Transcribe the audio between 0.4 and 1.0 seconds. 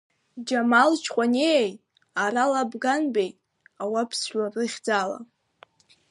Џьамал